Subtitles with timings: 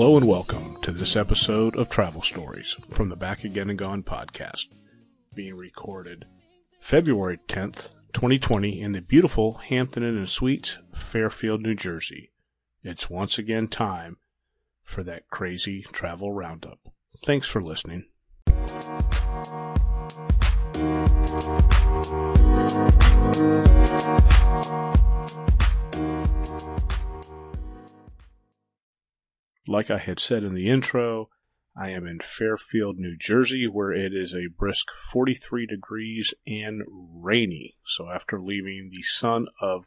[0.00, 4.02] Hello and welcome to this episode of Travel Stories from the Back Again and Gone
[4.02, 4.68] podcast,
[5.34, 6.24] being recorded
[6.80, 12.32] February 10th, 2020 in the beautiful Hampton Inn and Suites, Fairfield, New Jersey.
[12.82, 14.16] It's once again time
[14.82, 16.78] for that crazy travel roundup.
[17.22, 18.06] Thanks for listening.
[29.70, 31.28] Like I had said in the intro,
[31.76, 37.76] I am in Fairfield, New Jersey, where it is a brisk 43 degrees and rainy.
[37.84, 39.86] So after leaving the sun of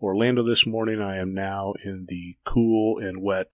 [0.00, 3.52] Orlando this morning, I am now in the cool and wet.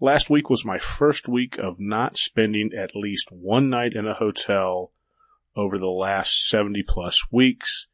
[0.00, 4.14] Last week was my first week of not spending at least one night in a
[4.14, 4.90] hotel
[5.54, 7.86] over the last 70 plus weeks.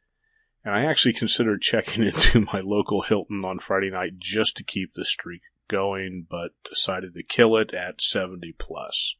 [0.64, 4.94] And I actually considered checking into my local Hilton on Friday night just to keep
[4.94, 9.16] the streak going, but decided to kill it at 70 plus.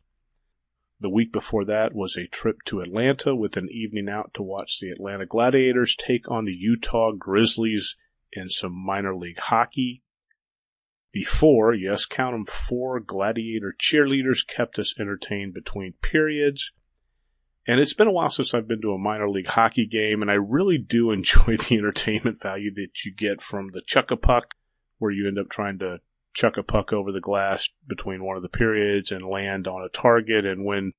[1.01, 4.81] The week before that was a trip to Atlanta with an evening out to watch
[4.81, 7.97] the Atlanta Gladiators take on the Utah Grizzlies
[8.33, 10.03] in some minor league hockey.
[11.13, 16.73] Before, yes, count them, four Gladiator cheerleaders kept us entertained between periods.
[17.67, 20.31] And it's been a while since I've been to a minor league hockey game, and
[20.31, 24.55] I really do enjoy the entertainment value that you get from the chuck a puck,
[24.99, 26.01] where you end up trying to
[26.39, 29.89] chuck a puck over the glass between one of the periods and land on a
[29.89, 30.93] target and win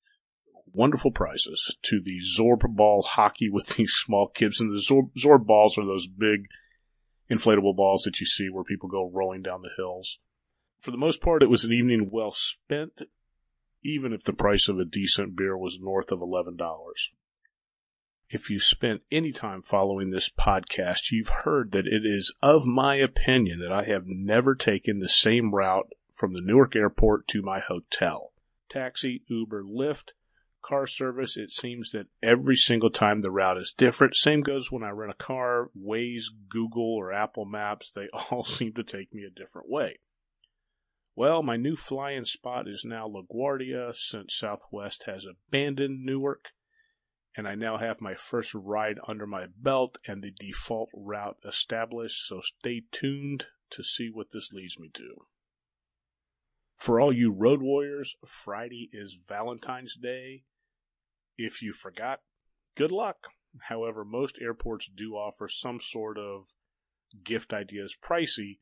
[0.73, 4.59] wonderful prizes to the Zorb ball hockey with these small kids.
[4.59, 6.47] And the Zorb, Zorb balls are those big
[7.31, 10.19] inflatable balls that you see where people go rolling down the hills.
[10.81, 13.01] For the most part, it was an evening well spent,
[13.81, 16.57] even if the price of a decent beer was north of $11.
[18.31, 22.95] If you spent any time following this podcast, you've heard that it is of my
[22.95, 27.59] opinion that I have never taken the same route from the Newark airport to my
[27.59, 28.31] hotel.
[28.69, 30.09] Taxi, Uber, Lyft,
[30.61, 34.15] car service, it seems that every single time the route is different.
[34.15, 38.73] Same goes when I rent a car, Waze, Google, or Apple Maps, they all seem
[38.73, 39.97] to take me a different way.
[41.15, 46.51] Well, my new flying spot is now LaGuardia since Southwest has abandoned Newark
[47.39, 52.27] and I now have my first ride under my belt and the default route established,
[52.27, 55.15] so stay tuned to see what this leads me to.
[56.75, 60.43] For all you road warriors, Friday is Valentine's Day.
[61.37, 62.19] If you forgot,
[62.75, 63.29] good luck.
[63.69, 66.47] However, most airports do offer some sort of
[67.23, 68.59] gift ideas pricey,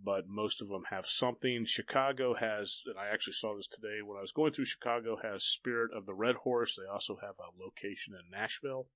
[0.00, 1.64] but most of them have something.
[1.64, 5.44] Chicago has, and I actually saw this today when I was going through Chicago, has
[5.44, 6.76] Spirit of the Red Horse.
[6.76, 8.88] They also have a location in Nashville.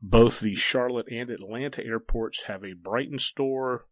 [0.00, 3.86] Both the Charlotte and Atlanta airports have a Brighton store,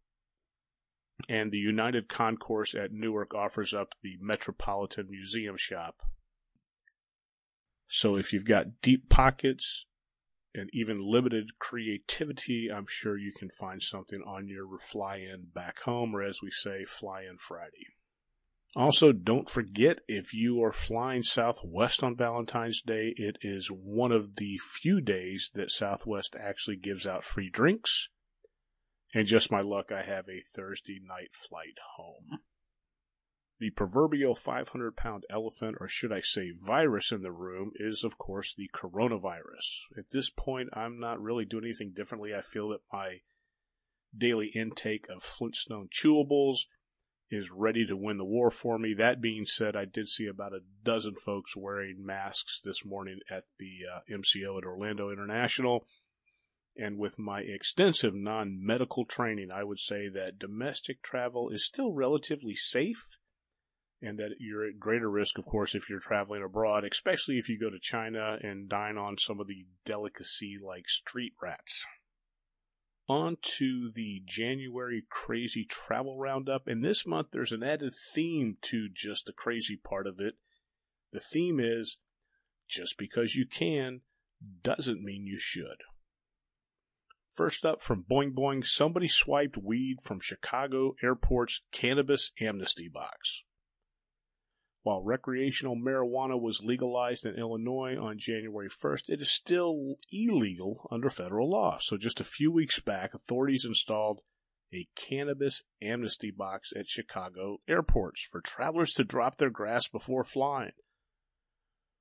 [1.28, 6.00] and the United Concourse at Newark offers up the Metropolitan Museum shop.
[7.88, 9.86] So if you've got deep pockets
[10.54, 15.80] and even limited creativity, I'm sure you can find something on your fly in back
[15.80, 17.86] home, or as we say, fly in Friday.
[18.76, 24.36] Also, don't forget if you are flying Southwest on Valentine's Day, it is one of
[24.36, 28.08] the few days that Southwest actually gives out free drinks.
[29.12, 32.38] And just my luck, I have a Thursday night flight home.
[33.60, 38.16] The proverbial 500 pound elephant, or should I say virus in the room, is of
[38.16, 39.84] course the coronavirus.
[39.98, 42.34] At this point, I'm not really doing anything differently.
[42.34, 43.20] I feel that my
[44.16, 46.60] daily intake of Flintstone chewables
[47.30, 48.94] is ready to win the war for me.
[48.94, 53.44] That being said, I did see about a dozen folks wearing masks this morning at
[53.58, 55.86] the uh, MCO at Orlando International.
[56.78, 61.92] And with my extensive non medical training, I would say that domestic travel is still
[61.92, 63.06] relatively safe
[64.02, 67.58] and that you're at greater risk, of course, if you're traveling abroad, especially if you
[67.58, 71.84] go to China and dine on some of the delicacy like street rats.
[73.08, 78.88] On to the January crazy travel roundup, and this month there's an added theme to
[78.88, 80.34] just the crazy part of it.
[81.12, 81.98] The theme is
[82.68, 84.02] just because you can
[84.62, 85.82] doesn't mean you should.
[87.34, 93.44] First up from Boing Boing, somebody swiped weed from Chicago Airport's cannabis amnesty box.
[94.82, 101.10] While recreational marijuana was legalized in Illinois on January 1st, it is still illegal under
[101.10, 101.78] federal law.
[101.80, 104.22] So just a few weeks back, authorities installed
[104.72, 110.72] a cannabis amnesty box at Chicago airports for travelers to drop their grass before flying.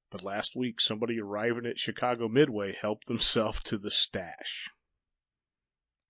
[0.10, 4.70] But last week, somebody arriving at Chicago Midway helped themselves to the stash.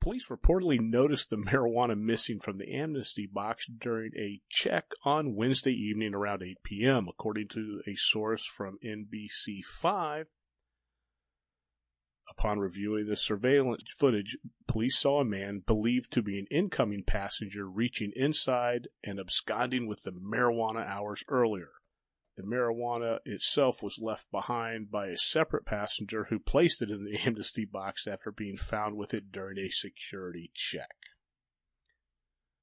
[0.09, 5.71] Police reportedly noticed the marijuana missing from the amnesty box during a check on Wednesday
[5.71, 10.23] evening around 8 p.m., according to a source from NBC5.
[12.31, 14.35] Upon reviewing the surveillance footage,
[14.67, 20.01] police saw a man believed to be an incoming passenger reaching inside and absconding with
[20.01, 21.69] the marijuana hours earlier.
[22.39, 27.19] The marijuana itself was left behind by a separate passenger who placed it in the
[27.27, 30.95] amnesty box after being found with it during a security check.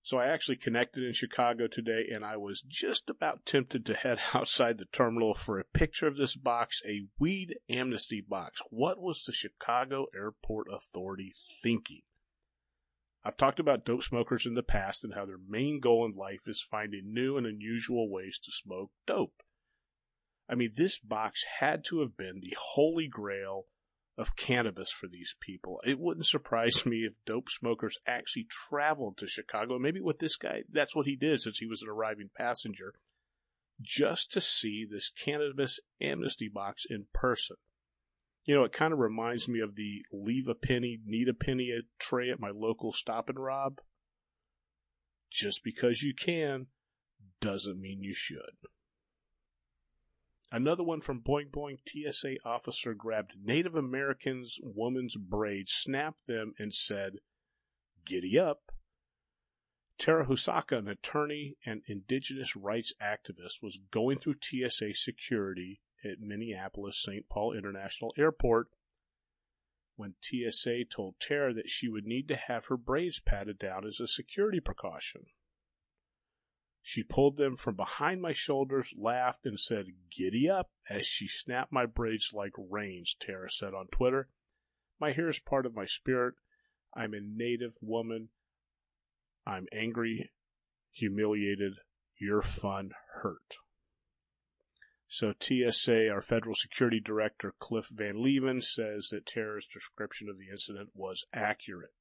[0.03, 4.19] So I actually connected in Chicago today and I was just about tempted to head
[4.33, 8.63] outside the terminal for a picture of this box, a weed amnesty box.
[8.71, 12.01] What was the Chicago Airport Authority thinking?
[13.23, 16.47] I've talked about dope smokers in the past and how their main goal in life
[16.47, 19.43] is finding new and unusual ways to smoke dope.
[20.49, 23.67] I mean, this box had to have been the holy grail
[24.19, 25.81] of cannabis for these people.
[25.85, 29.79] It wouldn't surprise me if dope smokers actually traveled to Chicago.
[29.79, 32.95] Maybe what this guy, that's what he did since he was an arriving passenger,
[33.83, 37.57] just to see this cannabis amnesty box in person.
[38.45, 41.73] You know, it kind of reminds me of the leave a penny, need a penny
[41.99, 43.81] tray at my local stop and rob.
[45.31, 46.69] Just because you can
[47.41, 48.55] doesn't mean you should.
[50.53, 56.73] Another one from Boing Boing TSA officer grabbed Native Americans woman's braids, snapped them, and
[56.73, 57.19] said,
[58.05, 58.71] Giddy up.
[59.99, 67.03] Tara Houska, an attorney and indigenous rights activist, was going through TSA security at Minneapolis
[67.03, 67.29] St.
[67.29, 68.69] Paul International Airport
[69.97, 73.99] when TSA told Tara that she would need to have her braids patted down as
[73.99, 75.27] a security precaution.
[76.89, 81.73] She pulled them from behind my shoulders, laughed, and said, Giddy up, as she snapped
[81.73, 84.29] my braids like reins, Tara said on Twitter.
[85.01, 86.37] My hair is part of my spirit.
[86.95, 88.29] I'm a native woman.
[89.45, 90.31] I'm angry,
[90.93, 91.81] humiliated,
[92.21, 93.57] your fun hurt.
[95.09, 100.51] So TSA, our federal security director, Cliff Van Leeuwen, says that Tara's description of the
[100.51, 101.96] incident was accurate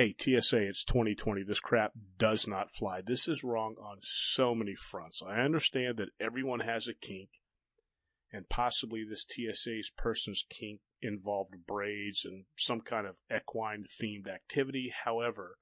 [0.00, 1.42] hey, TSA, it's 2020.
[1.42, 3.02] This crap does not fly.
[3.02, 5.20] This is wrong on so many fronts.
[5.22, 7.28] I understand that everyone has a kink,
[8.32, 14.90] and possibly this TSA's person's kink involved braids and some kind of equine themed activity.
[15.04, 15.58] However,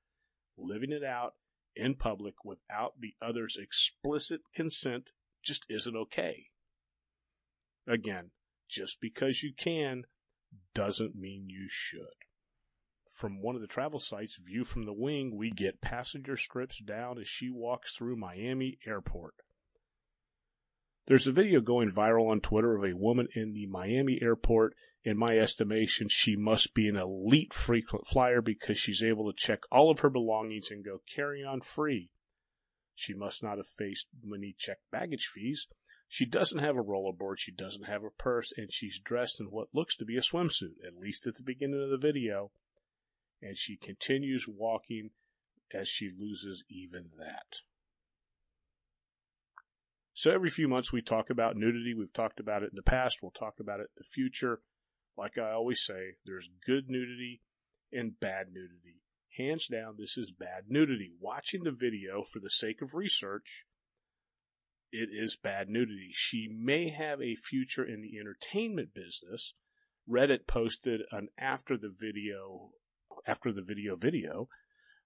[0.56, 1.35] living it out
[1.75, 5.11] in public without the other's explicit consent
[5.43, 6.46] just isn't okay.
[7.88, 8.31] Again,
[8.69, 10.05] just because you can
[10.76, 12.27] doesn't mean you should
[13.18, 17.18] from one of the travel sites, View from the Wing, we get passenger strips down
[17.18, 19.34] as she walks through Miami airport.
[21.06, 24.76] There's a video going viral on Twitter of a woman in the Miami airport.
[25.02, 29.60] In my estimation, she must be an elite frequent flyer because she's able to check
[29.72, 32.10] all of her belongings and go carry on free.
[32.94, 35.66] She must not have faced many checked baggage fees.
[36.06, 39.74] She doesn't have a rollerboard, she doesn't have a purse, and she's dressed in what
[39.74, 42.52] looks to be a swimsuit, at least at the beginning of the video
[43.43, 45.11] and she continues walking
[45.73, 47.61] as she loses even that.
[50.14, 51.95] So every few months we talk about nudity.
[51.95, 53.18] We've talked about it in the past.
[53.23, 54.61] We'll talk about it in the future.
[55.16, 57.42] Like I always say, there's good nudity
[57.92, 59.02] and bad nudity.
[59.37, 61.12] Hands down, this is bad nudity.
[61.21, 63.64] Watching the video for the sake of research,
[64.90, 66.11] it is bad nudity.
[66.12, 69.54] She may have a future in the entertainment business.
[70.11, 72.71] Reddit posted an after the video
[73.28, 74.49] after the video video,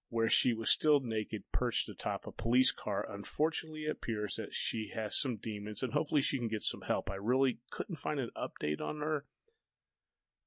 [0.09, 3.05] where she was still naked perched atop a police car.
[3.09, 7.11] Unfortunately, it appears that she has some demons and hopefully she can get some help.
[7.11, 9.25] I really couldn't find an update on her.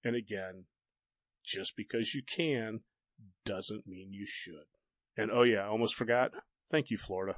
[0.02, 0.64] And again,
[1.44, 2.80] just because you can
[3.44, 4.66] doesn't mean you should.
[5.16, 6.30] And oh yeah, I almost forgot.
[6.70, 7.36] Thank you, Florida.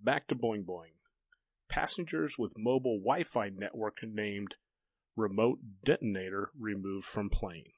[0.00, 0.94] Back to Boing Boing.
[1.68, 4.56] Passengers with mobile Wi Fi network named
[5.16, 7.72] Remote Detonator removed from plane.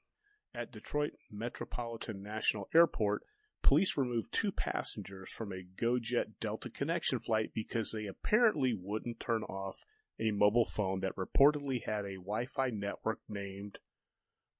[0.55, 3.23] At Detroit Metropolitan National Airport,
[3.63, 9.41] police removed two passengers from a GoJet Delta Connection flight because they apparently wouldn't turn
[9.41, 9.83] off
[10.19, 13.79] a mobile phone that reportedly had a Wi Fi network named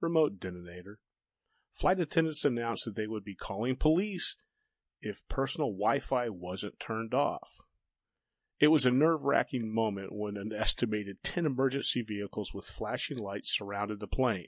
[0.02, 1.00] Remote Detonator.
[1.72, 4.36] Flight attendants announced that they would be calling police
[5.00, 7.62] if personal Wi Fi wasn't turned off.
[8.60, 13.56] It was a nerve wracking moment when an estimated 10 emergency vehicles with flashing lights
[13.56, 14.48] surrounded the plane.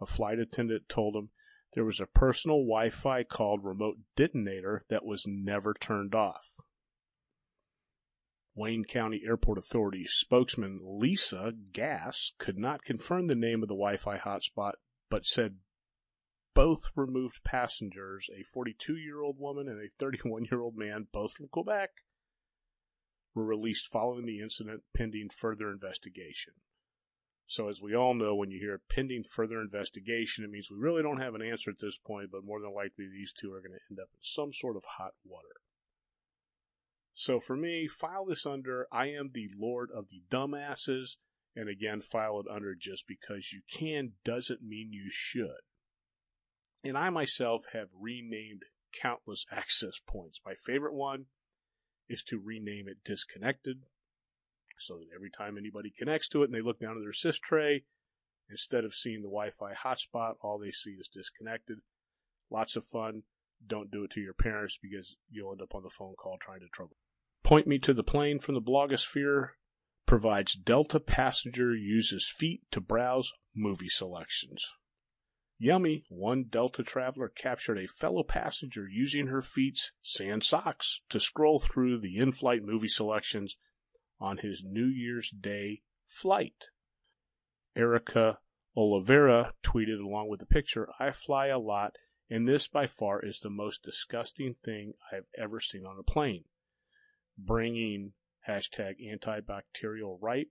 [0.00, 1.30] A flight attendant told him
[1.74, 6.56] there was a personal Wi-Fi called remote detonator that was never turned off.
[8.54, 14.18] Wayne County Airport Authority spokesman Lisa Gass could not confirm the name of the Wi-Fi
[14.18, 14.72] hotspot
[15.08, 15.58] but said
[16.54, 21.32] both removed passengers, a 42 year old woman and a 31 year old man, both
[21.32, 21.90] from Quebec,
[23.34, 26.54] were released following the incident pending further investigation.
[27.50, 31.02] So, as we all know, when you hear pending further investigation, it means we really
[31.02, 33.72] don't have an answer at this point, but more than likely these two are going
[33.72, 35.56] to end up in some sort of hot water.
[37.12, 41.16] So, for me, file this under I am the Lord of the Dumbasses,
[41.56, 45.60] and again, file it under just because you can doesn't mean you should.
[46.84, 50.40] And I myself have renamed countless access points.
[50.46, 51.24] My favorite one
[52.08, 53.86] is to rename it disconnected
[54.80, 57.38] so that every time anybody connects to it and they look down at their sys
[57.40, 57.84] tray,
[58.50, 61.78] instead of seeing the Wi-Fi hotspot, all they see is disconnected.
[62.50, 63.22] Lots of fun.
[63.64, 66.60] Don't do it to your parents because you'll end up on the phone call trying
[66.60, 66.96] to trouble.
[67.42, 69.50] Point me to the plane from the blogosphere
[70.06, 74.64] provides Delta passenger uses feet to browse movie selections.
[75.58, 81.60] Yummy, one Delta traveler captured a fellow passenger using her feet's sand socks to scroll
[81.60, 83.56] through the in flight movie selections
[84.20, 86.66] on his New Year's Day flight.
[87.74, 88.38] Erica
[88.76, 91.96] Oliveira tweeted along with the picture, I fly a lot,
[92.28, 96.44] and this by far is the most disgusting thing I've ever seen on a plane.
[97.36, 98.12] Bringing
[98.48, 100.48] hashtag antibacterial right,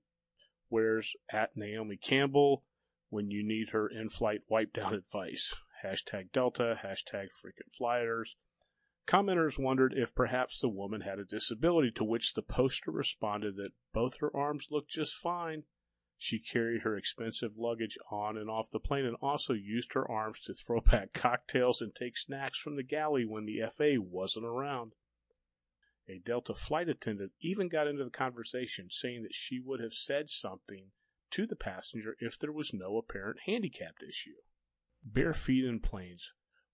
[0.70, 2.64] where's at Naomi Campbell
[3.10, 5.54] when you need her in flight wipe down advice.
[5.84, 8.36] Hashtag Delta, hashtag freaking flyers,
[9.10, 13.72] Commenters wondered if perhaps the woman had a disability, to which the poster responded that
[13.92, 15.64] both her arms looked just fine.
[16.20, 20.42] She carried her expensive luggage on and off the plane and also used her arms
[20.42, 24.92] to throw back cocktails and take snacks from the galley when the FA wasn't around.
[26.08, 30.30] A Delta flight attendant even got into the conversation, saying that she would have said
[30.30, 30.92] something
[31.32, 34.36] to the passenger if there was no apparent handicapped issue.
[35.04, 36.32] Bare feet in planes.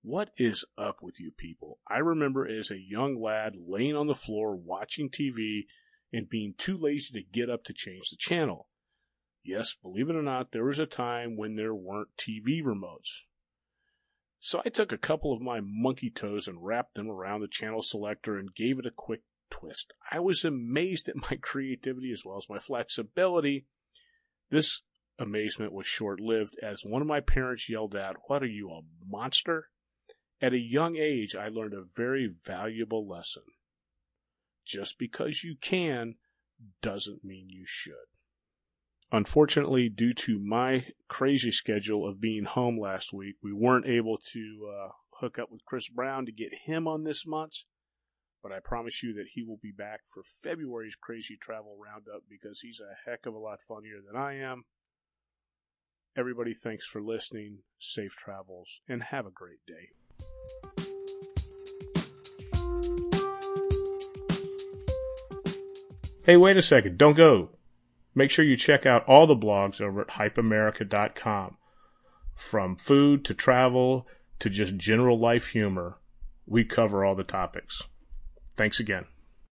[0.08, 1.80] What is up with you people?
[1.88, 5.66] I remember as a young lad laying on the floor watching TV
[6.14, 8.68] and being too lazy to get up to change the channel.
[9.44, 13.24] Yes, believe it or not, there was a time when there weren't TV remotes.
[14.40, 17.82] So I took a couple of my monkey toes and wrapped them around the channel
[17.82, 19.92] selector and gave it a quick twist.
[20.12, 23.66] I was amazed at my creativity as well as my flexibility.
[24.52, 24.84] This
[25.18, 28.82] amazement was short lived as one of my parents yelled out, What are you, a
[29.04, 29.70] monster?
[30.42, 33.44] At a young age, I learned a very valuable lesson.
[34.65, 36.15] Just because you can
[36.82, 37.94] doesn't mean you should.
[39.12, 44.72] Unfortunately, due to my crazy schedule of being home last week, we weren't able to
[44.74, 44.89] uh,
[45.20, 47.63] hook up with Chris Brown to get him on this month.
[48.42, 52.60] But I promise you that he will be back for February's Crazy Travel Roundup because
[52.60, 54.65] he's a heck of a lot funnier than I am.
[56.18, 57.60] Everybody, thanks for listening.
[57.80, 59.89] Safe travels and have a great day.
[66.25, 66.98] Hey, wait a second.
[66.98, 67.50] Don't go.
[68.15, 71.57] Make sure you check out all the blogs over at hypeamerica.com.
[72.34, 74.07] From food to travel
[74.39, 76.00] to just general life humor,
[76.48, 77.84] we cover all the topics.
[78.57, 79.05] Thanks again.